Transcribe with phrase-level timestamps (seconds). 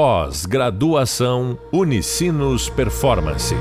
[0.00, 3.52] Pós-graduação Unicinos Performance.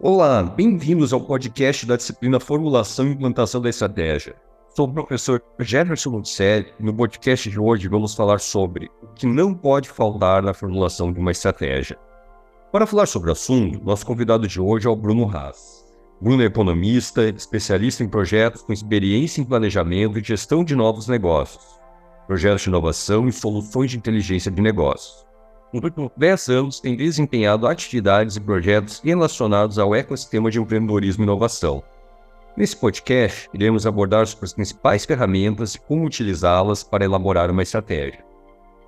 [0.00, 4.34] Olá, bem-vindos ao podcast da disciplina Formulação e Implantação da Estratégia.
[4.74, 9.26] Sou o professor Jefferson Lucelli e no podcast de hoje vamos falar sobre o que
[9.26, 11.96] não pode faltar na formulação de uma estratégia.
[12.72, 15.83] Para falar sobre o assunto, nosso convidado de hoje é o Bruno Haas.
[16.24, 21.78] Bruno é economista, especialista em projetos com experiência em planejamento e gestão de novos negócios,
[22.26, 25.26] projetos de inovação e soluções de inteligência de negócios.
[25.70, 31.26] Nos últimos 10 anos, tem desempenhado atividades e projetos relacionados ao ecossistema de empreendedorismo e
[31.26, 31.82] inovação.
[32.56, 38.24] Nesse podcast, iremos abordar sobre as principais ferramentas e como utilizá-las para elaborar uma estratégia.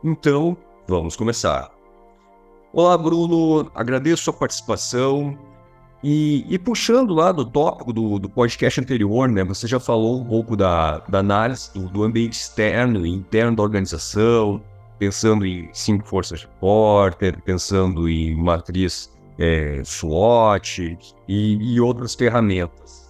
[0.03, 0.57] Então,
[0.89, 1.71] vamos começar.
[2.73, 5.37] Olá, Bruno, agradeço a sua participação.
[6.05, 10.25] E, e, puxando lá do tópico do, do, podcast anterior, né, você já falou um
[10.25, 14.63] pouco da, da análise do, do, ambiente externo e interno da organização,
[14.99, 23.07] pensando em cinco forças de Porter, pensando em matriz é, SWOT e, e, outras ferramentas.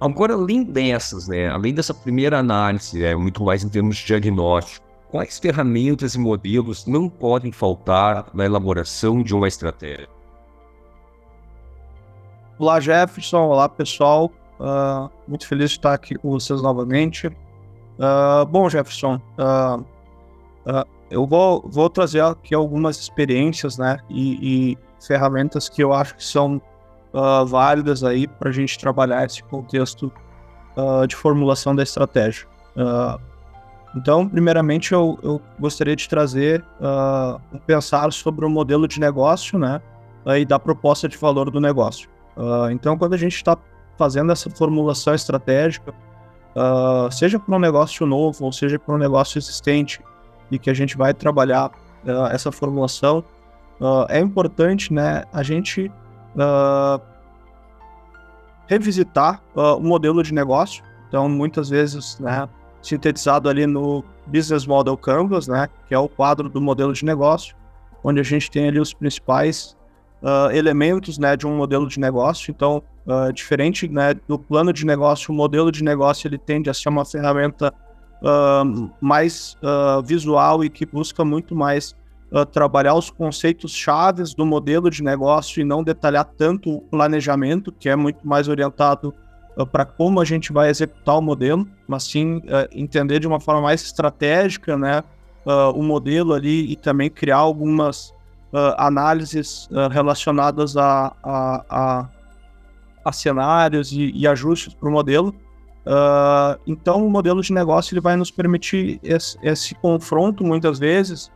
[0.00, 4.84] Agora, além dessas, né, além dessa primeira análise, é muito mais em termos de diagnóstico,
[5.10, 10.08] quais ferramentas e modelos não podem faltar na elaboração de uma estratégia?
[12.62, 13.48] Olá, Jefferson.
[13.48, 14.30] Olá, pessoal.
[14.60, 17.26] Uh, muito feliz de estar aqui com vocês novamente.
[17.26, 19.84] Uh, bom, Jefferson, uh,
[21.10, 24.38] eu vou, vou trazer aqui algumas experiências né, e,
[24.70, 26.62] e ferramentas que eu acho que são
[27.48, 30.12] válidas aí para a gente trabalhar esse contexto
[31.08, 32.46] de formulação da estratégia.
[33.94, 36.64] então, primeiramente, eu, eu, gostaria de trazer
[37.52, 39.82] um pensar sobre o modelo de negócio né,
[40.38, 42.08] e da proposta de valor do negócio.
[42.36, 43.56] Uh, então, quando a gente está
[43.96, 45.92] fazendo essa formulação estratégica,
[46.56, 50.00] uh, seja para um negócio novo ou seja para um negócio existente,
[50.50, 51.70] e que a gente vai trabalhar
[52.04, 53.24] uh, essa formulação,
[54.08, 55.90] é importante né, a gente
[58.68, 60.84] revisitar o modelo de negócio.
[61.08, 62.48] Então, muitas vezes, né,
[62.80, 67.56] sintetizado ali no Business Model Canvas, né, que é o quadro do modelo de negócio,
[68.04, 69.76] onde a gente tem ali os principais
[70.22, 72.50] uh, elementos né, de um modelo de negócio.
[72.50, 76.74] Então, uh, diferente né, do plano de negócio, o modelo de negócio ele tende a
[76.74, 77.74] ser uma ferramenta
[78.22, 79.56] uh, mais
[80.04, 81.94] visual e que busca muito mais
[82.50, 87.90] trabalhar os conceitos chaves do modelo de negócio e não detalhar tanto o planejamento, que
[87.90, 89.12] é muito mais orientado
[89.70, 92.40] para como a gente vai executar o modelo, mas sim
[92.72, 95.04] entender de uma forma mais estratégica, né,
[95.74, 98.14] o modelo ali e também criar algumas
[98.52, 102.08] uh, análises uh, relacionadas a, a, a,
[103.04, 105.34] a cenários e, e ajustes para o modelo.
[105.84, 111.30] Uh, então, o modelo de negócio ele vai nos permitir esse, esse confronto, muitas vezes,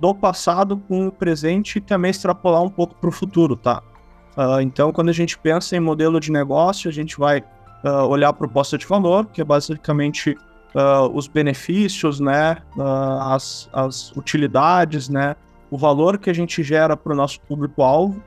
[0.00, 3.80] do passado com o presente e também extrapolar um pouco para o futuro, tá?
[4.60, 7.44] então, quando a gente pensa em modelo de negócio, a gente vai
[8.08, 10.36] olhar a proposta de valor, que é basicamente
[11.14, 12.56] os benefícios, né,
[13.20, 15.36] as, as utilidades, né,
[15.72, 18.22] o valor que a gente gera para o nosso público-alvo,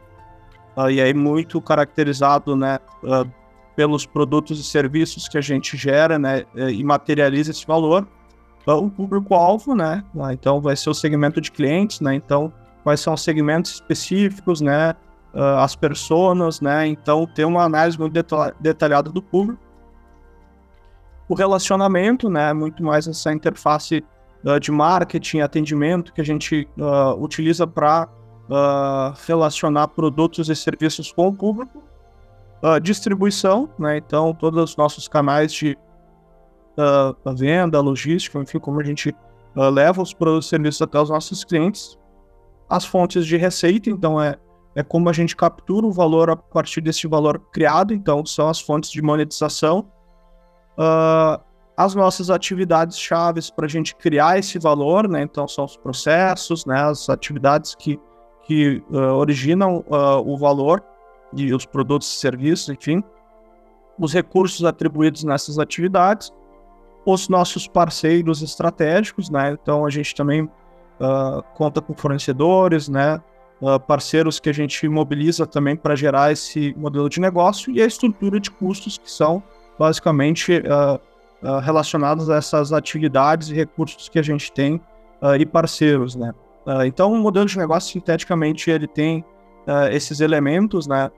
[0.76, 3.32] uh, e aí muito caracterizado né, uh,
[3.76, 8.08] pelos produtos e serviços que a gente gera né, eh, e materializa esse valor.
[8.66, 10.04] Uh, o público-alvo, né?
[10.32, 12.16] então vai ser o segmento de clientes, né?
[12.16, 12.52] Então,
[12.84, 14.96] quais são os segmentos específicos, né?
[15.60, 16.88] as pessoas, né?
[16.88, 18.14] Então, ter uma análise muito
[18.60, 19.62] detalhada do público.
[21.30, 22.54] O relacionamento, né?
[22.54, 24.04] Muito mais essa interface
[24.46, 28.08] uh, de marketing, atendimento que a gente uh, utiliza para
[28.50, 31.84] uh, relacionar produtos e serviços com o público.
[32.82, 33.98] distribuição, né?
[33.98, 35.78] Então, todos os nossos canais de
[37.38, 39.16] venda, logística, enfim, como a gente
[39.56, 41.98] leva os produtos e serviços até os nossos clientes.
[42.68, 44.36] As fontes de receita, então, é,
[44.76, 48.60] é como a gente captura o valor a partir desse valor criado, então, são as
[48.60, 49.88] fontes de monetização.
[50.78, 51.40] Uh,
[51.78, 55.22] as nossas atividades chaves para a gente criar esse valor, né?
[55.22, 56.82] Então são os processos, né?
[56.82, 58.00] As atividades que,
[58.44, 60.82] que uh, originam uh, o valor
[61.36, 63.04] e os produtos e serviços, enfim,
[64.00, 66.32] os recursos atribuídos nessas atividades,
[67.06, 69.52] os nossos parceiros estratégicos, né?
[69.52, 73.22] Então a gente também uh, conta com fornecedores, né?
[73.88, 78.38] parceiros que a gente mobiliza também para gerar esse modelo de negócio e a estrutura
[78.38, 79.42] de custos que são
[79.80, 81.00] basicamente uh,
[81.64, 84.82] relacionados a essas atividades e recursos que a gente tem
[85.22, 86.34] uh, e parceiros, né?
[86.66, 89.24] Uh, então, o modelo de negócio, sinteticamente, ele tem
[89.92, 91.10] esses elementos, né?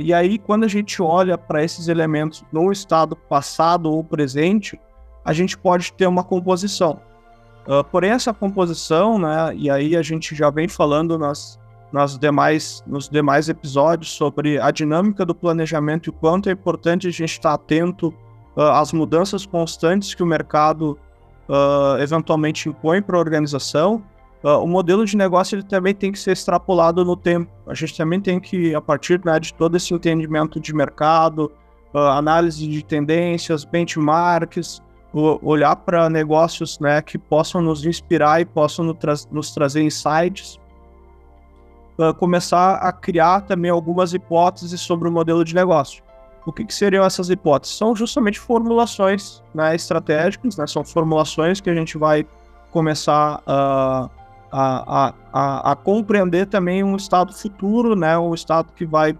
[0.00, 4.78] E aí, quando a gente olha para esses elementos no estado passado ou presente,
[5.24, 7.00] a gente pode ter uma composição.
[7.90, 11.58] Porém, essa composição, né, e aí a gente já vem falando nas,
[11.92, 17.08] nas demais, nos demais episódios sobre a dinâmica do planejamento e o quanto é importante
[17.08, 18.14] a gente estar atento
[18.56, 20.98] uh, às mudanças constantes que o mercado
[22.00, 24.02] eventualmente impõe para a organização,
[24.44, 27.50] Uh, o modelo de negócio ele também tem que ser extrapolado no tempo.
[27.66, 31.50] A gente também tem que, a partir né, de todo esse entendimento de mercado,
[31.94, 34.82] uh, análise de tendências, benchmarks,
[35.14, 39.82] uh, olhar para negócios né, que possam nos inspirar e possam nos, tra nos trazer
[39.82, 40.60] insights,
[42.18, 46.03] começar a criar também algumas hipóteses sobre o modelo de negócio.
[46.46, 47.76] O que, que seriam essas hipóteses?
[47.76, 52.26] São justamente formulações né, estratégicas, né, são formulações que a gente vai
[52.70, 54.10] começar a
[54.56, 59.18] a, a, a, compreender também um estado futuro, né, um estado que vai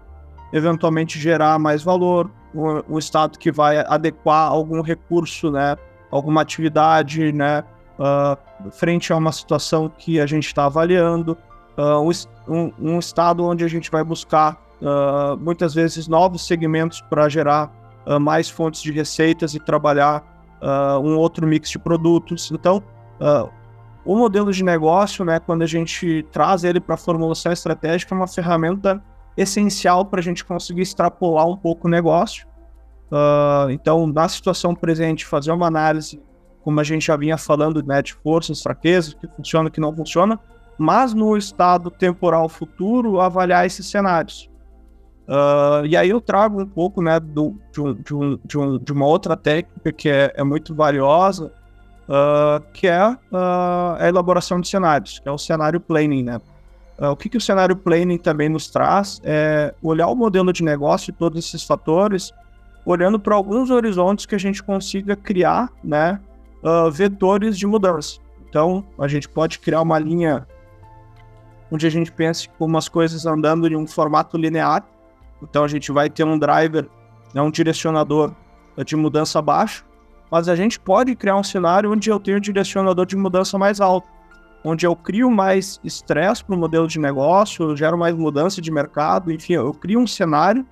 [0.53, 5.75] eventualmente gerar mais valor, um, um estado que vai adequar algum recurso, né,
[6.09, 7.65] alguma atividade, né,
[7.99, 11.37] uh, frente a uma situação que a gente está avaliando,
[11.77, 12.09] uh,
[12.47, 17.83] um, um, estado onde a gente vai buscar uh, muitas vezes novos segmentos para gerar
[18.21, 20.23] mais fontes de receitas e trabalhar
[21.03, 22.51] um outro mix de produtos.
[22.51, 22.83] Então,
[24.05, 28.15] o modelo de negócio, né, quando a gente traz ele para a formulação estratégica, é
[28.15, 29.03] uma ferramenta
[29.35, 32.47] essencial para a gente conseguir extrapolar um pouco o negócio.
[33.11, 36.21] Uh, então, na situação presente, fazer uma análise,
[36.63, 39.79] como a gente já vinha falando, né, de forças, fraquezas, o que funciona, o que
[39.79, 40.39] não funciona,
[40.77, 44.49] mas no estado temporal futuro, avaliar esses cenários.
[45.27, 48.77] Uh, e aí eu trago um pouco né, do, de, um, de, um, de, um,
[48.77, 51.51] de uma outra técnica que é, é muito valiosa,
[52.07, 56.39] uh, que é uh, a elaboração de cenários, que é o cenário planning, né?
[56.97, 61.11] O que, que o cenário planning também nos traz é olhar o modelo de negócio
[61.11, 62.31] e todos esses fatores,
[62.85, 66.21] olhando para alguns horizontes que a gente consiga criar, né,
[66.93, 68.17] vetores de mudança.
[68.47, 70.47] Então, a gente pode criar uma linha
[71.69, 74.85] onde a gente pense como as coisas andando em um formato linear.
[75.49, 76.87] Então, a gente vai ter um driver,
[77.33, 78.31] né, um direcionador
[78.85, 79.85] de mudança abaixo,
[80.29, 83.79] mas a gente pode criar um cenário onde eu tenho um direcionador de mudança mais
[83.79, 84.09] alto,
[84.63, 88.71] onde eu crio mais estresse para o modelo de negócio, eu gero mais mudança de
[88.71, 90.65] mercado, enfim, eu crio um cenário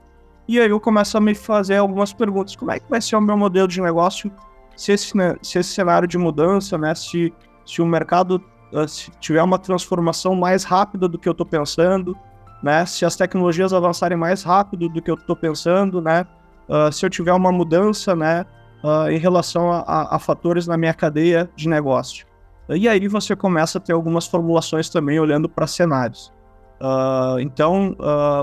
[0.48, 2.56] e aí eu começo a me fazer algumas perguntas.
[2.56, 4.32] Como é que vai ser o meu modelo de negócio
[4.76, 7.32] se esse, né, se esse cenário de mudança, né, se,
[7.66, 8.44] se o mercado
[8.88, 12.18] se tiver uma transformação mais rápida do que eu estou pensando,
[12.64, 16.26] né, se as tecnologias avançarem mais rápido do que eu estou pensando, né,
[16.70, 18.46] uh, se eu tiver uma mudança, né,
[18.82, 22.26] uh, em relação a, a, a, fatores na minha cadeia de negócio.
[22.70, 26.32] E aí você começa a ter algumas formulações também olhando para cenários.
[26.80, 27.96] Uh, então,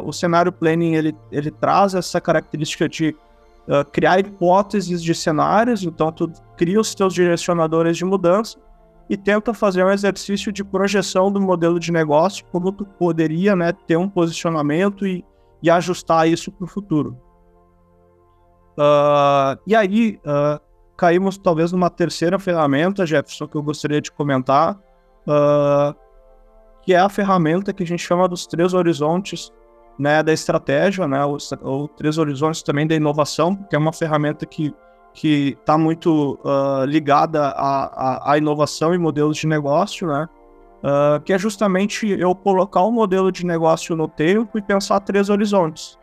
[0.04, 3.16] o cenário planning ele, ele traz essa característica de
[3.92, 8.58] criar hipóteses de cenários, então tu cria os teus direcionadores de mudança
[9.10, 13.72] e tenta fazer um exercício de projeção do modelo de negócio, como tu poderia né,
[13.72, 15.24] ter um posicionamento e,
[15.60, 17.18] e ajustar isso para o futuro.
[18.78, 20.60] Uh, e aí, uh,
[20.96, 24.76] caímos talvez numa terceira ferramenta, Jefferson, que eu gostaria de comentar,
[25.26, 25.92] uh,
[26.82, 29.52] que é a ferramenta que a gente chama dos três horizontes
[29.98, 34.46] né, da estratégia, né, ou, ou três horizontes também da inovação, que é uma ferramenta
[34.46, 34.72] que
[35.12, 36.38] que está muito
[36.86, 40.28] ligada à, à, inovação e modelos de negócio, né?
[41.24, 45.98] que é justamente eu colocar um modelo de negócio no tempo e pensar três horizontes.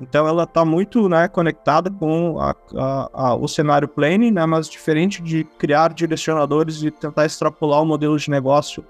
[0.00, 4.68] Então ela está muito né, conectada com a, a, a, o cenário planning, né, mas
[4.68, 8.84] diferente de criar direcionadores e tentar extrapolar o modelo de negócio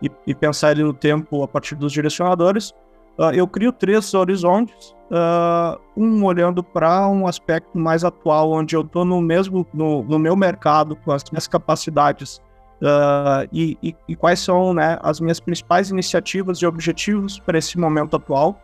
[0.00, 2.72] e, e pensar ele no tempo a partir dos direcionadores,
[3.18, 8.82] uh, eu crio três horizontes, uh, um olhando para um aspecto mais atual, onde eu
[8.82, 12.38] estou no mesmo no, no, meu mercado com as minhas capacidades
[12.80, 17.78] uh, e, e, e, quais são né, as minhas principais iniciativas e objetivos para esse
[17.78, 18.60] momento atual.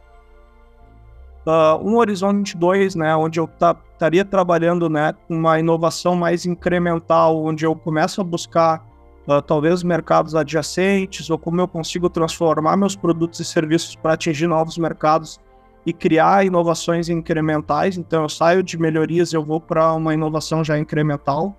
[1.82, 3.48] Um horizonte 2, né, onde eu
[3.90, 8.84] estaria trabalhando né, uma inovação mais incremental, onde eu começo a buscar
[9.28, 14.46] uh, talvez mercados adjacentes, ou como eu consigo transformar meus produtos e serviços para atingir
[14.46, 15.38] novos mercados
[15.84, 17.96] e criar inovações incrementais.
[17.96, 21.54] Então eu saio de melhorias, eu vou para uma inovação já incremental.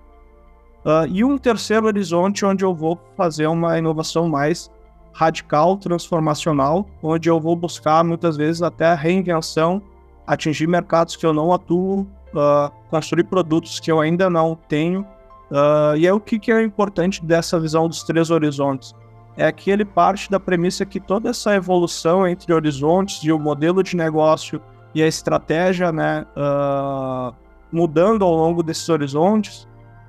[0.84, 4.70] Uh, e um terceiro horizonte onde eu vou fazer uma inovação mais
[5.12, 9.82] radical, transformacional, onde eu vou buscar muitas vezes até a reinvenção,
[10.26, 15.06] atingir mercados que eu não atuo, uh, construir produtos que eu ainda não tenho.
[15.50, 18.94] Uh, e é o que, que é importante dessa visão dos três horizontes.
[19.36, 23.82] É que ele parte da premissa que toda essa evolução entre horizontes e o modelo
[23.82, 24.60] de negócio
[24.94, 27.34] e a estratégia, né, uh,
[27.72, 29.68] mudando ao longo desses horizontes,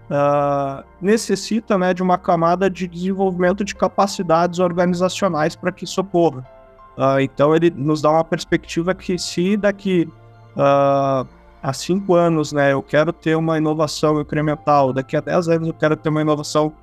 [0.10, 6.46] uh, necessita né, de uma camada de desenvolvimento de capacidades organizacionais para que isso ocorra.
[6.98, 10.10] Uh, então, ele nos dá uma perspectiva que, se daqui
[10.56, 11.26] uh,
[11.62, 15.74] a cinco anos né, eu quero ter uma inovação incremental, daqui a dez anos eu
[15.74, 16.74] quero ter uma inovação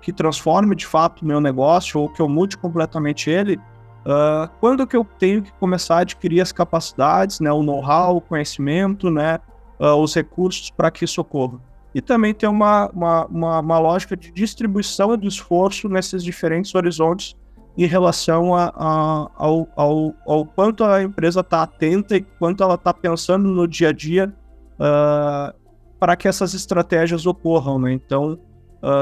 [0.00, 3.60] que transforme de fato o meu negócio ou que eu mude completamente ele,
[4.04, 8.20] Uh, quando que eu tenho que começar a adquirir as capacidades, né, o know-how, o
[8.20, 9.40] conhecimento, né,
[9.80, 11.58] uh, os recursos para que isso ocorra?
[11.94, 17.34] E também tem uma, uma, uma, uma, lógica de distribuição do esforço nesses diferentes horizontes
[17.76, 22.74] em relação a, a, ao, ao, ao, quanto a empresa está atenta e quanto ela
[22.74, 24.32] está pensando no dia a dia
[24.78, 25.54] uh,
[25.98, 27.78] para que essas estratégias ocorram.
[27.78, 27.92] Né?
[27.92, 28.38] Então,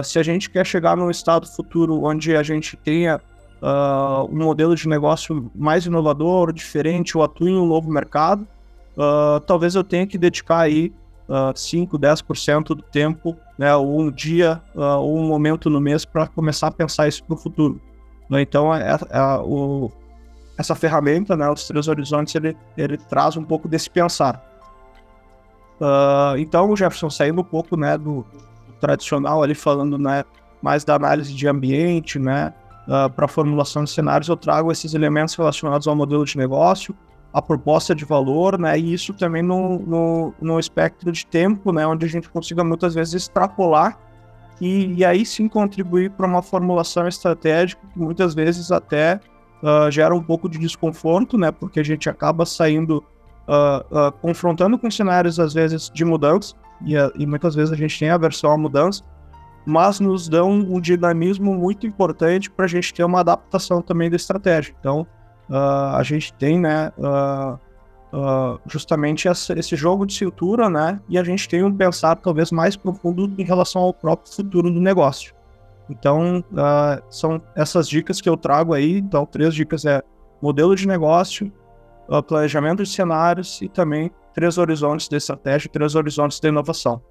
[0.05, 3.21] se a gente quer chegar num estado futuro onde a gente tenha
[3.63, 8.47] uh, um modelo de negócio mais inovador, diferente, ou atue em um novo mercado,
[8.97, 10.93] uh, talvez eu tenha que dedicar aí
[11.29, 16.05] uh, 5, 10% do tempo, né, ou um dia, uh, ou um momento no mês
[16.05, 17.81] para começar a pensar isso para o futuro.
[18.33, 18.41] Né?
[18.41, 19.93] Então, é, é, é, o,
[20.57, 24.43] essa ferramenta, né, os três horizontes, ele, ele traz um pouco desse pensar.
[25.79, 28.25] Uh, então, Jefferson, saindo um pouco né, do,
[28.67, 30.25] do tradicional ali, falando né,
[30.63, 32.55] mais da análise de ambiente, né,
[32.89, 36.95] uh, para a formulação de cenários, eu trago esses elementos relacionados ao modelo de negócio,
[37.35, 41.87] a proposta de valor, né, e isso também no, no, no espectro de tempo, né,
[41.87, 43.99] onde a gente consiga muitas vezes extrapolar
[44.63, 49.19] e, e aí sim contribuir para uma formulação estratégica que muitas vezes até
[49.61, 53.05] uh, gera um pouco de desconforto, né, porque a gente acaba saindo
[53.43, 56.55] Uh, uh, confrontando com cenários, às vezes, de mudança,
[56.87, 59.03] e, e, muitas vezes a gente tem aversão à mudança,
[59.67, 64.15] mas nos dão um dinamismo muito importante para a gente ter uma adaptação também da
[64.15, 64.73] estratégia.
[64.79, 65.05] Então,
[65.51, 66.93] a gente tem, né,
[68.13, 72.17] uh, uh, justamente essa, esse jogo de cintura, né, e a gente tem um pensar
[72.17, 75.35] talvez mais profundo em relação ao próprio futuro do negócio.
[75.91, 76.43] Então,
[77.11, 78.99] são essas dicas que eu trago aí.
[78.99, 80.01] Então, três dicas é
[80.41, 81.53] modelo de negócio,
[82.27, 87.03] planejamento de cenários e também três horizontes de estratégia, três horizontes de inovação.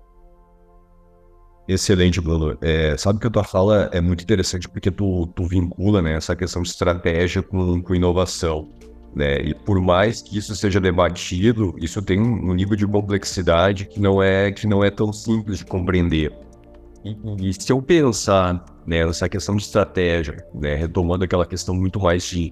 [1.67, 2.58] Excelente, Bruno.
[2.62, 6.36] É, sabe que a tua fala é muito interessante porque tu, tu vincula né, essa
[6.36, 8.70] questão de estratégia com, com inovação.
[9.15, 9.41] Né?
[9.41, 14.22] E por mais que isso seja debatido, isso tem um nível de complexidade que não
[14.22, 16.32] é, que não é tão simples de compreender.
[17.03, 17.18] E,
[17.50, 22.24] e se eu pensar né, nessa questão de estratégia, né, retomando aquela questão muito mais
[22.24, 22.51] de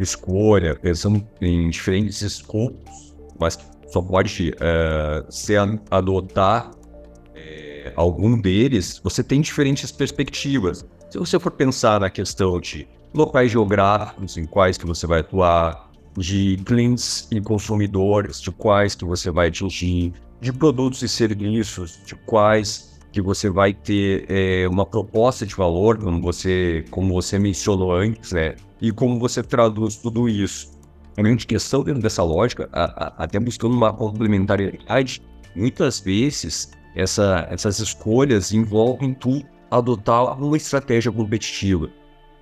[0.00, 6.70] escolha, pensando em diferentes escopos, mas só pode uh, ser adotar
[7.96, 10.84] algum deles, você tem diferentes perspectivas.
[11.10, 15.90] Se você for pensar na questão de locais geográficos em quais que você vai atuar,
[16.16, 22.14] de clientes e consumidores, de quais que você vai atingir, de produtos e serviços, de
[22.14, 27.92] quais que você vai ter é, uma proposta de valor, como você, como você mencionou
[27.92, 28.56] antes, né?
[28.80, 30.72] E como você traduz tudo isso.
[31.16, 35.22] A grande questão dentro dessa lógica, a, a, até buscando uma complementariedade,
[35.54, 41.90] muitas vezes essa, essas escolhas envolvem tu adotar uma estratégia competitiva.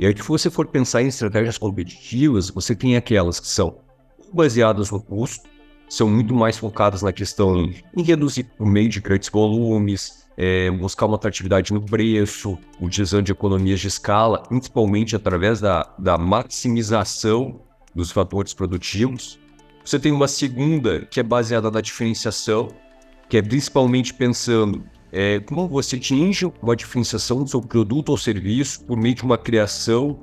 [0.01, 3.81] E aí, se você for pensar em estratégias competitivas, você tem aquelas que são
[4.33, 5.47] baseadas no custo,
[5.91, 11.05] são muito mais focadas na questão em reduzir por meio de grandes volumes, é, buscar
[11.05, 17.61] uma atratividade no preço, utilizando de economias de escala, principalmente através da, da maximização
[17.95, 19.39] dos fatores produtivos.
[19.85, 22.69] Você tem uma segunda que é baseada na diferenciação,
[23.29, 28.85] que é principalmente pensando é, como você atinge uma diferenciação do seu produto ou serviço
[28.85, 30.19] por meio de uma criação,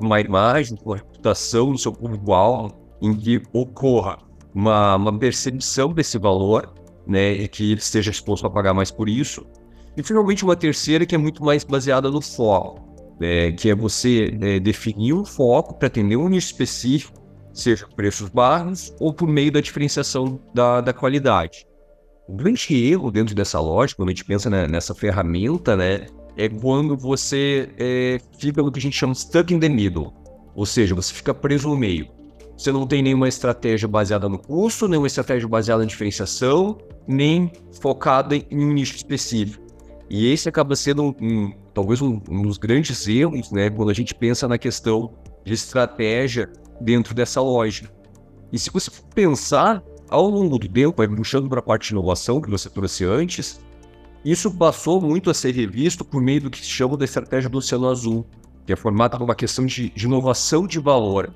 [0.00, 4.18] uma imagem, uma reputação do seu público-alvo, em que ocorra
[4.54, 6.72] uma, uma percepção desse valor,
[7.06, 9.46] né, e que ele esteja disposto a pagar mais por isso.
[9.96, 14.36] E finalmente uma terceira que é muito mais baseada no foco, né, que é você
[14.40, 17.18] é, definir um foco para atender um nicho específico,
[17.52, 21.66] seja preços baixos ou por meio da diferenciação da, da qualidade.
[22.28, 26.06] O grande erro dentro dessa lógica, quando a gente pensa nessa ferramenta, né,
[26.36, 30.12] é quando você é, fica no que a gente chama stuck in the middle.
[30.54, 32.08] Ou seja, você fica preso no meio.
[32.56, 38.34] Você não tem nenhuma estratégia baseada no custo, nenhuma estratégia baseada em diferenciação, nem focada
[38.34, 39.64] em um nicho específico.
[40.08, 43.94] E esse acaba sendo um, um, talvez um, um, dos grandes erros, né, quando a
[43.94, 45.14] gente pensa na questão
[45.44, 47.94] de estratégia dentro dessa lógica.
[48.52, 52.40] E se você pensar ao longo do tempo, aí puxando para a parte de inovação
[52.40, 53.60] que você trouxe antes,
[54.24, 57.58] isso passou muito a ser revisto por meio do que se chama da estratégia do
[57.58, 58.26] Oceano Azul,
[58.66, 61.32] que é formada por uma questão de, de inovação de valor.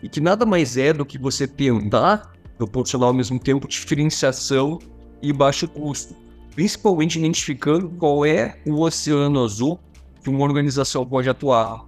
[0.00, 4.78] e que nada mais é do que você tentar proporcionar ao mesmo tempo diferenciação
[5.20, 6.14] e baixo custo,
[6.54, 9.80] principalmente identificando qual é o oceano azul
[10.22, 11.84] que uma organização pode atuar.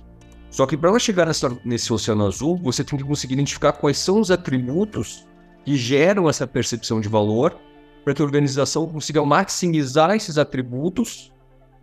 [0.50, 3.98] Só que para ela chegar nessa, nesse oceano azul, você tem que conseguir identificar quais
[3.98, 5.24] são os atributos
[5.64, 7.56] que geram essa percepção de valor
[8.04, 11.32] para que a organização consiga maximizar esses atributos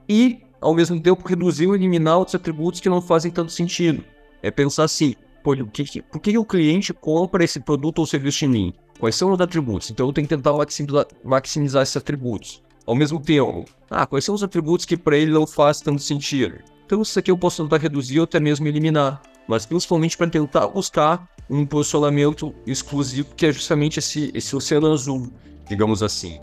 [0.10, 4.04] e, ao mesmo tempo, reduzir ou eliminar outros atributos que não fazem tanto sentido.
[4.42, 8.48] É pensar assim, por que, por que o cliente compra esse produto ou serviço de
[8.48, 8.74] mim?
[9.00, 9.92] Quais são os atributos?
[9.92, 12.64] Então eu tenho que tentar maximizar, maximizar esses atributos.
[12.86, 16.56] Ao mesmo tempo, ah, quais são os atributos que para ele não faz tanto sentido?
[16.86, 19.22] Então isso aqui eu posso tentar reduzir ou até mesmo eliminar.
[19.48, 25.32] Mas principalmente para tentar buscar um posicionamento exclusivo que é justamente esse, esse oceano azul,
[25.68, 26.40] digamos assim.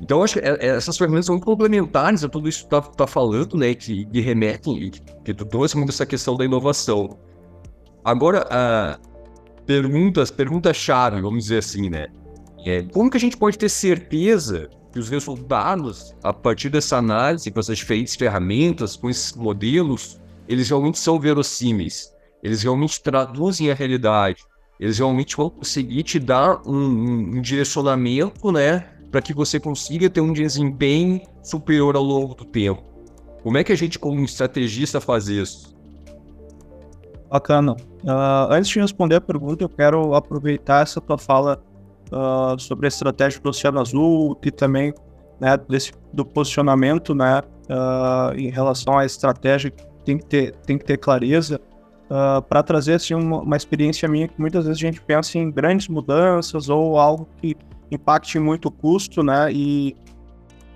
[0.00, 2.80] Então, acho que é, é, essas ferramentas são complementares a tudo isso que tu tá,
[2.80, 3.72] tá falando, né?
[3.72, 4.90] Que, que remetem,
[5.24, 7.16] que tu trouxe muito essa questão da inovação.
[8.04, 12.08] Agora, uh, perguntas, pergunta-chave, vamos dizer assim, né?
[12.66, 17.50] É, como que a gente pode ter certeza que os resultados, a partir dessa análise,
[17.50, 22.12] com essas diferentes ferramentas, com esses modelos, eles realmente são verossímeis?
[22.42, 24.42] Eles realmente traduzem a realidade?
[24.80, 28.80] Eles realmente vão conseguir te dar um, um, um direcionamento, né?
[29.10, 32.82] Para que você consiga ter um desempenho superior ao longo do tempo.
[33.42, 35.76] Como é que a gente, como estrategista, faz isso?
[37.30, 37.72] Bacana.
[37.72, 41.62] Uh, antes de responder a pergunta, eu quero aproveitar essa tua fala
[42.10, 44.92] uh, sobre a estratégia do Oceano Azul e também
[45.40, 49.72] né, desse, do posicionamento né, uh, em relação à estratégia
[50.04, 51.60] tem que ter, tem que ter clareza
[52.48, 55.88] para trazer assim, uma, uma, experiência minha que muitas vezes a gente pensa em grandes
[55.88, 57.56] mudanças ou algo que
[57.90, 59.50] impacte muito o custo, né?
[59.50, 59.96] E,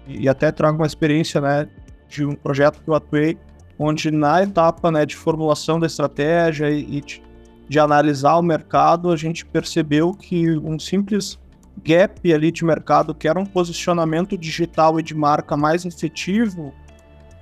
[0.07, 1.69] e até trago uma experiência né,
[2.09, 3.39] de um projeto que eu atuei
[3.79, 7.23] onde na etapa né, de formulação da estratégia e, de,
[7.69, 11.39] de, analisar o mercado, a gente percebeu que um simples
[11.85, 16.73] gap ali de mercado, que era um posicionamento digital e de marca mais efetivo,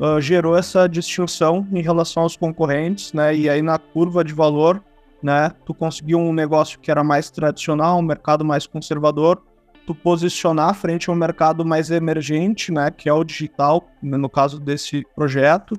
[0.01, 3.35] uh, gerou essa distinção em relação aos concorrentes, né?
[3.35, 4.83] E aí na curva de valor,
[5.25, 9.43] né, tu conseguiu um negócio que era mais tradicional, um mercado mais conservador,
[9.87, 14.61] tu posicionar frente a um mercado mais emergente, né, que é o digital, no caso
[14.61, 15.73] desse projeto,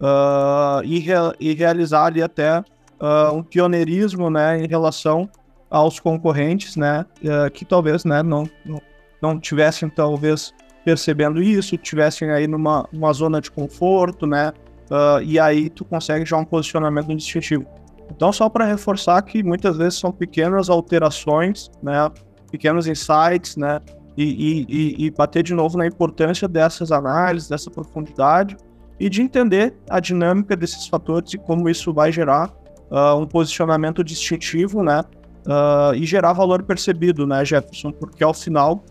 [0.00, 1.04] uh, e,
[1.40, 5.28] e, realizar ali até uh, um pioneirismo né, em relação
[5.68, 7.04] aos concorrentes, né,
[7.52, 8.80] que talvez né, não, não,
[9.20, 14.52] não tivessem talvez percebendo isso, tivessem aí numa uma zona de conforto, né,
[15.24, 17.64] e aí tu consegue já um posicionamento distintivo.
[18.10, 22.10] Então, só para reforçar que muitas vezes são pequenas alterações, né,
[22.50, 23.80] pequenos insights, né,
[24.16, 28.56] e, e, e, bater de novo na importância dessas análises, dessa profundidade,
[28.98, 32.52] e de entender a dinâmica desses fatores e como isso vai gerar
[32.90, 35.02] uh, um posicionamento distintivo, né?
[35.46, 37.90] Uh, e gerar valor percebido, né, Jefferson?
[37.90, 38.84] Porque ao final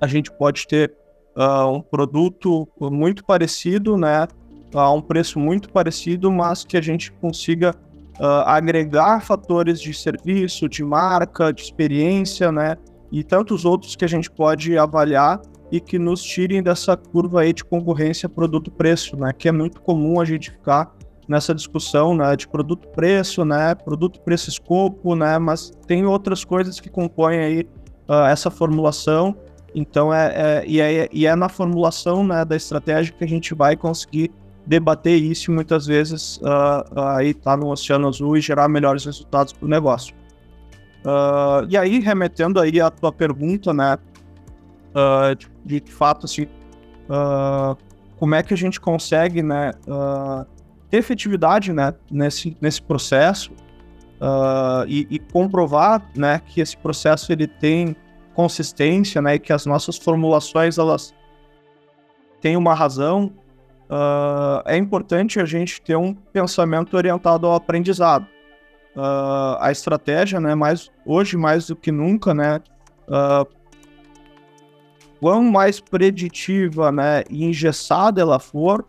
[0.00, 0.94] a gente pode ter
[1.36, 4.26] uh, um produto muito parecido, né?
[4.74, 7.74] A um preço muito parecido, mas que a gente consiga
[8.44, 12.76] agregar fatores de serviço, de marca, de experiência, né?
[13.12, 17.52] E tantos outros que a gente pode avaliar e que nos tirem dessa curva aí
[17.52, 19.32] de concorrência produto-preço, né?
[19.32, 20.92] Que é muito comum a gente ficar
[21.28, 22.34] nessa discussão, né?
[22.34, 23.74] De produto-preço, né?
[23.74, 25.38] Produto-preço-escopo, né?
[25.38, 27.68] Mas tem outras coisas que compõem aí
[28.08, 29.36] uh, essa formulação.
[29.74, 33.54] Então, é, é, e, é, e é na formulação né, da estratégia que a gente
[33.54, 34.30] vai conseguir
[34.66, 39.52] debater isso e muitas vezes uh, aí tá no Oceano Azul e gerar melhores resultados
[39.52, 40.14] para o negócio.
[41.04, 43.96] Uh, e aí, remetendo aí à tua pergunta, né?
[44.94, 46.46] uh, de, de, fato, assim,
[48.18, 49.72] como é que a gente consegue, né,
[50.90, 53.50] ter efetividade, né, nesse, nesse processo
[54.86, 57.96] e, e, comprovar, né, que esse processo ele tem
[58.38, 61.12] consistência, né, e que as nossas formulações elas
[62.40, 63.32] têm uma razão.
[64.64, 68.24] é importante a gente ter um pensamento orientado ao aprendizado.
[69.58, 72.60] a estratégia, né, mais hoje mais do que nunca, né,
[73.08, 73.48] Uh,
[75.18, 78.84] quanto mais preditiva né, e engessada ela for,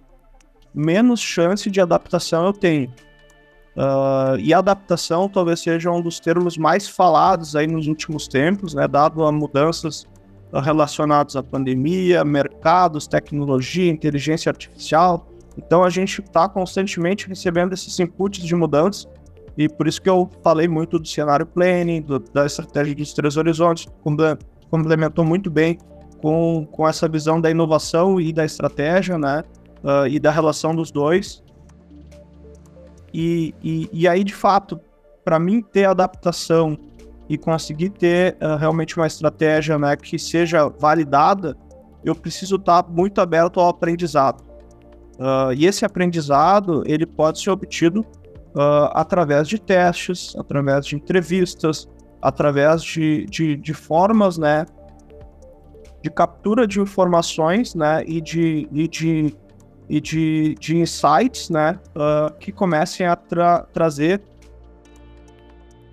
[0.76, 2.94] menos chance de adaptação eu tenho.
[3.80, 8.86] Uh, e adaptação talvez seja um dos termos mais falados aí nos últimos tempos, né,
[8.89, 10.06] dado a mudanças
[10.52, 15.30] relacionadas à pandemia, mercados, tecnologia, inteligência artificial.
[15.58, 19.08] Então a gente está constantemente recebendo esses inputs de mudanças
[19.58, 23.38] e por isso que eu falei muito do cenário planning, do, da estratégia dos três
[23.38, 23.88] horizontes,
[24.70, 25.78] complementou muito bem
[26.22, 29.44] com, com essa visão da inovação e da estratégia, né?
[29.84, 31.42] Uh, e da relação dos dois.
[33.13, 34.80] E, e, e, aí, de fato,
[35.24, 36.78] para mim ter adaptação
[37.28, 41.56] e conseguir ter uh, realmente uma estratégia né, que seja validada,
[42.04, 44.41] eu preciso estar tá muito aberto ao aprendizado.
[45.19, 48.02] Uh, e esse aprendizado ele pode ser obtido
[48.56, 51.88] uh, através de testes, através de entrevistas,
[52.22, 54.65] através de, de, de, formas né,
[56.02, 59.36] de captura de informações né, e de, e de,
[59.89, 64.21] e de, de insights né, uh, que comecem a tra trazer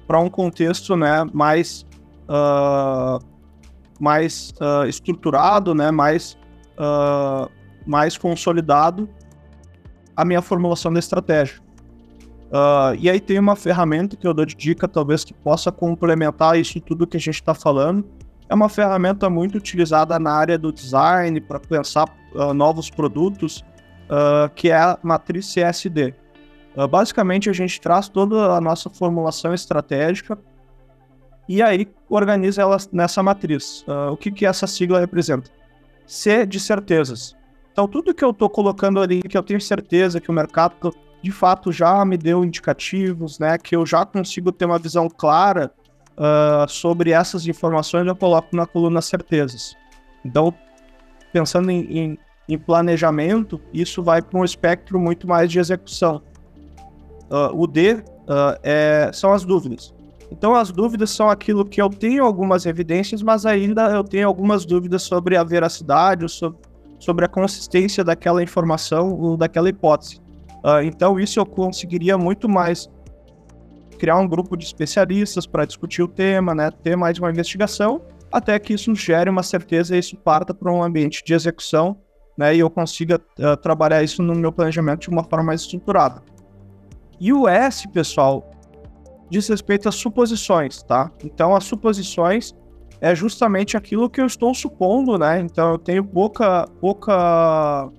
[0.07, 1.87] para um contexto né, mais,
[2.29, 3.19] uh,
[3.99, 6.39] mais uh, estruturado, né, mais,
[7.87, 9.09] mais consolidado
[10.15, 11.59] a minha formulação da estratégia.
[12.99, 16.79] E aí tem uma ferramenta que eu dou de dica, talvez que possa complementar isso
[16.81, 18.05] tudo que a gente está falando.
[18.49, 23.65] É uma ferramenta muito utilizada na área do design para pensar uh, novos produtos,
[24.07, 26.15] uh, que é a matriz CSD.
[26.91, 30.39] basicamente, a gente traz toda a nossa formulação estratégica
[31.49, 33.85] e aí organiza ela nessa matriz.
[34.11, 35.51] o que, que essa sigla representa?
[36.07, 37.37] C de certezas.
[37.73, 41.31] Então, tudo que eu estou colocando ali, que eu tenho certeza que o mercado de
[41.31, 45.73] fato já me deu indicativos, né, que eu já consigo ter uma visão clara
[46.17, 49.77] uh, sobre essas informações, eu coloco na coluna certezas.
[50.25, 50.55] Então,
[51.33, 56.23] pensando em, em, em planejamento, isso vai para um espectro muito mais de execução.
[57.31, 58.03] Uh, o D uh,
[58.63, 59.93] é, são as dúvidas.
[60.31, 64.65] Então, as dúvidas são aquilo que eu tenho algumas evidências, mas ainda eu tenho algumas
[64.65, 66.59] dúvidas sobre a veracidade, ou sobre,
[66.99, 70.21] sobre a consistência daquela informação ou daquela hipótese.
[70.65, 72.89] Uh, então, isso eu conseguiria muito mais
[73.99, 78.59] criar um grupo de especialistas para discutir o tema, né, ter mais uma investigação, até
[78.59, 81.97] que isso gere uma certeza e isso parta para um ambiente de execução,
[82.37, 86.23] né, e eu consiga uh, trabalhar isso no meu planejamento de uma forma mais estruturada.
[87.19, 88.51] E o S, pessoal,
[89.31, 91.11] diz respeito às suposições, tá?
[91.25, 92.55] Então, as suposições
[93.01, 95.41] é justamente aquilo que eu estou supondo, né?
[95.41, 97.91] Então, eu tenho pouca, pouca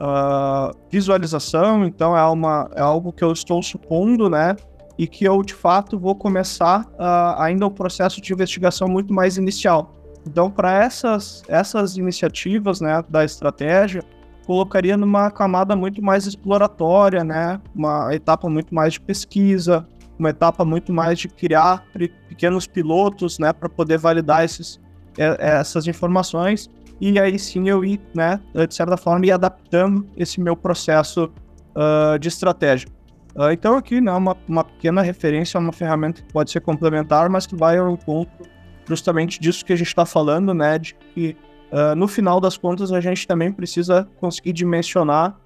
[0.00, 4.56] uh, visualização, então é, uma, é algo que eu estou supondo, né?
[4.96, 9.36] E que eu de fato vou começar uh, ainda um processo de investigação muito mais
[9.36, 9.92] inicial.
[10.26, 14.02] Então, para essas, essas iniciativas né, da estratégia,
[14.46, 17.60] colocaria numa camada muito mais exploratória, né?
[17.74, 19.86] Uma etapa muito mais de pesquisa,
[20.18, 21.84] uma etapa muito mais de criar
[22.28, 24.80] pequenos pilotos, né, para poder validar esses,
[25.16, 30.56] essas informações e aí sim eu ir, né, de certa forma, ir adaptando esse meu
[30.56, 31.30] processo
[31.74, 32.88] uh, de estratégia.
[33.34, 37.28] Uh, então aqui, né, uma, uma pequena referência a uma ferramenta que pode ser complementar,
[37.28, 38.53] mas que vai ao encontro
[38.86, 41.36] justamente disso que a gente está falando, né, de que
[41.72, 45.38] uh, no final das contas a gente também precisa conseguir dimensionar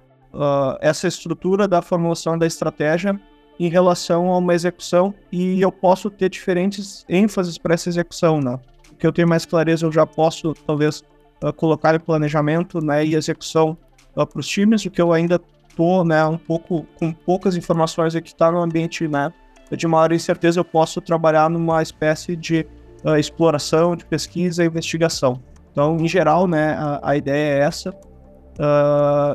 [0.79, 3.19] essa estrutura da formulação da estratégia
[3.59, 5.13] em relação a uma execução.
[5.31, 8.59] E eu posso ter diferentes ênfases para essa execução, né?
[8.97, 11.03] Que eu tenho mais clareza eu já posso talvez
[11.43, 13.77] uh, colocar em planejamento né, e execução
[14.15, 18.15] uh, para os times, o que eu ainda estou né, um pouco com poucas informações
[18.15, 19.31] aqui, está no ambiente né,
[19.71, 22.65] de maior incerteza, eu posso trabalhar numa espécie de
[23.03, 25.41] uh, exploração, de pesquisa e investigação.
[25.71, 27.93] Então, em geral, né, a, a ideia é essa,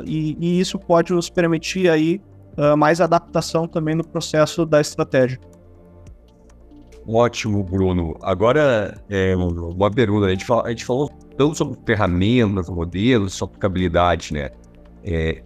[0.04, 2.20] e, e, isso pode nos permitir aí
[2.76, 5.40] mais adaptação também no processo da estratégia.
[7.06, 8.16] Ótimo, Bruno.
[8.22, 10.26] Agora, é, uma pergunta.
[10.26, 14.50] A gente, fala, a gente falou tanto sobre ferramentas, modelos, sobre aplicabilidade, né?
[15.02, 15.42] É,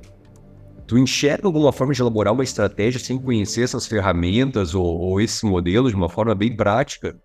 [0.87, 5.43] tu enxerga alguma forma de elaborar uma estratégia sem conhecer essas ferramentas ou, ou esses
[5.43, 7.17] modelos de uma forma bem prática?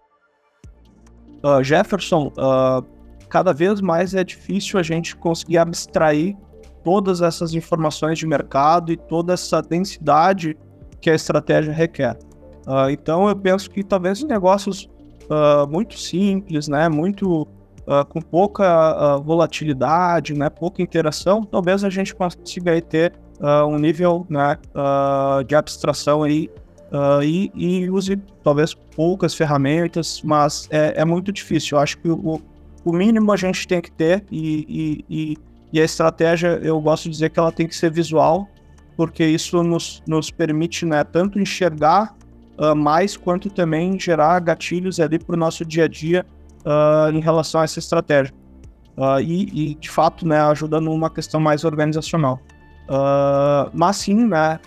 [1.44, 2.86] Uh, Jefferson, uh,
[3.28, 6.38] cada vez mais é difícil a gente conseguir abstrair
[6.84, 10.58] todas essas informações de mercado e toda essa densidade
[11.02, 12.18] que a estratégia requer.
[12.66, 14.90] Uh, então eu penso que talvez negócios
[15.30, 17.48] uh, muito simples, né, muito
[18.08, 23.12] com pouca volatilidade, né, pouca interação, talvez a gente consiga aí ter
[23.68, 24.58] um nível né,
[25.46, 26.50] de abstração aí
[27.24, 31.78] e, e, use talvez poucas ferramentas, mas é, é muito difícil.
[31.78, 32.40] Eu acho que o,
[32.86, 35.38] o, mínimo a gente tem que ter e, e,
[35.74, 38.48] e a estratégia, eu gosto de dizer que ela tem que ser visual,
[38.96, 42.16] porque isso nos, nos permite né, tanto enxergar
[42.60, 46.24] uh, mais quanto também gerar gatilhos ali para o nosso dia a dia
[46.64, 48.34] uh, em relação a essa estratégia.
[48.96, 52.40] Uh, e, de fato, né, ajuda numa questão mais organizacional.
[53.74, 54.60] mas sim, né,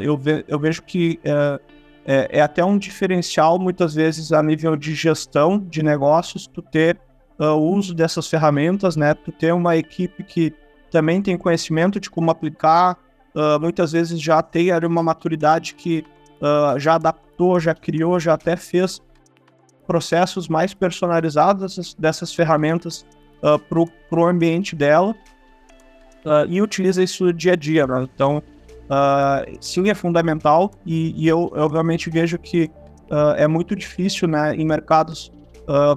[0.00, 1.60] eu, ve eu vejo que é,
[2.06, 6.98] é, é, até um diferencial, muitas vezes, a nível de gestão de negócios, tu ter
[7.36, 10.54] o uso dessas ferramentas, né, tu ter uma equipe que
[10.88, 12.96] também tem conhecimento de como aplicar,
[13.60, 16.04] muitas vezes já tem ali, uma maturidade que
[16.40, 17.24] uh, já adaptou
[17.58, 19.00] já criou, já até fez
[19.86, 23.04] processos mais personalizados dessas, ferramentas
[23.42, 25.14] uh, para o ambiente dela
[26.24, 27.86] uh, e utiliza isso no dia a dia.
[27.86, 28.08] Né?
[28.14, 28.42] Então,
[28.84, 32.70] uh, sim, é fundamental e, e eu, eu, realmente vejo que
[33.36, 35.30] é muito difícil né, em mercados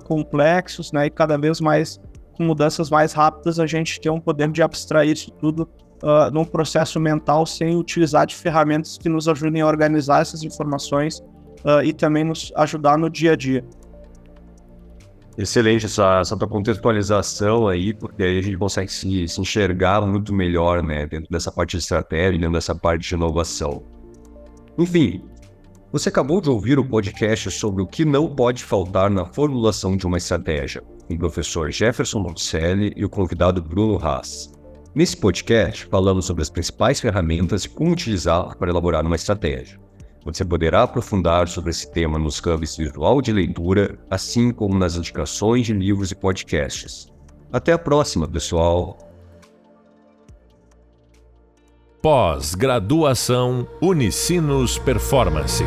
[0.06, 2.00] complexos né, e cada vez mais
[2.36, 5.68] com mudanças mais rápidas a gente ter um poder de abstrair isso tudo
[6.04, 11.20] uh, num processo mental sem utilizar de ferramentas que nos ajudem a organizar essas informações
[11.66, 13.66] uh, e também nos ajudar no dia a dia.
[15.38, 20.34] Excelente essa, essa tua contextualização aí, porque aí a gente consegue se, se enxergar muito
[20.34, 23.84] melhor, né, dentro dessa parte de estratégia, dentro dessa parte de inovação.
[24.80, 25.24] Enfim,
[25.92, 30.08] você acabou de ouvir o podcast sobre o que não pode faltar na formulação de
[30.08, 34.52] uma estratégia, com o professor Jefferson Monticelli e o convidado Bruno Haas.
[34.96, 39.80] Nesse podcast, falamos sobre as principais ferramentas e como utilizar para elaborar uma estratégia.
[40.28, 45.66] Você poderá aprofundar sobre esse tema nos hubs visual de leitura, assim como nas indicações
[45.66, 47.08] de livros e podcasts.
[47.52, 48.98] Até a próxima, pessoal!
[52.02, 55.64] Pós-graduação Unicinos Performance.